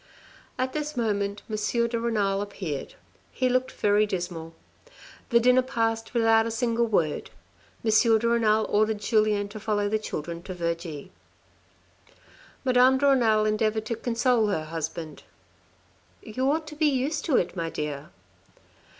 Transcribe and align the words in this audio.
At 0.57 0.73
this 0.73 0.97
moment 0.97 1.43
Monsieur 1.47 1.87
de 1.87 1.99
Renal 1.99 2.41
appeared: 2.41 2.95
he 3.31 3.47
looked 3.47 3.71
very 3.71 4.07
dismal. 4.07 4.55
The 5.29 5.39
dinner 5.39 5.61
passed 5.61 6.15
without 6.15 6.47
a 6.47 6.49
single 6.49 6.87
word. 6.87 7.29
Monsieur 7.83 8.17
de 8.17 8.27
Renal 8.27 8.65
ordered 8.65 8.97
Julien 8.99 9.47
to 9.49 9.59
follow 9.59 9.87
the 9.87 9.99
children 9.99 10.41
to 10.41 10.55
Vergy. 10.55 11.11
Madame 12.65 12.97
de 12.97 13.05
Renal 13.05 13.45
endeavoured 13.45 13.85
to 13.85 13.95
console 13.95 14.47
her 14.47 14.63
husband." 14.65 15.21
You 16.23 16.49
ought 16.51 16.65
to 16.69 16.75
be 16.75 16.87
used 16.87 17.23
to 17.25 17.37
it, 17.37 17.55
my 17.55 17.69
dear." 17.69 18.09